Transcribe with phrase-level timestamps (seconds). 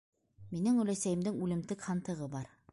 [0.55, 2.53] -Минең өләсәйемдең үлемтек һандығы бар.